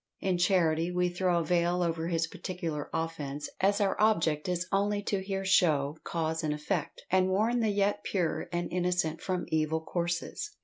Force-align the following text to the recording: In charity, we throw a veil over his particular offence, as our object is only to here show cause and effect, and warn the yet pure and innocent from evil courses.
In 0.19 0.39
charity, 0.39 0.89
we 0.91 1.09
throw 1.09 1.37
a 1.37 1.43
veil 1.43 1.83
over 1.83 2.07
his 2.07 2.25
particular 2.25 2.89
offence, 2.91 3.47
as 3.59 3.79
our 3.79 3.95
object 4.01 4.49
is 4.49 4.65
only 4.71 5.03
to 5.03 5.21
here 5.21 5.45
show 5.45 5.95
cause 6.03 6.43
and 6.43 6.51
effect, 6.55 7.03
and 7.11 7.29
warn 7.29 7.59
the 7.59 7.69
yet 7.69 8.03
pure 8.03 8.49
and 8.51 8.73
innocent 8.73 9.21
from 9.21 9.45
evil 9.49 9.79
courses. 9.79 10.55